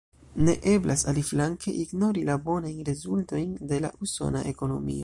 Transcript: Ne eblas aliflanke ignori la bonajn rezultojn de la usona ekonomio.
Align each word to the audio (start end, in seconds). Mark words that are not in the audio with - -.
Ne 0.45 0.53
eblas 0.71 1.03
aliflanke 1.11 1.75
ignori 1.83 2.25
la 2.31 2.39
bonajn 2.49 2.83
rezultojn 2.91 3.55
de 3.73 3.83
la 3.87 3.95
usona 4.09 4.47
ekonomio. 4.57 4.99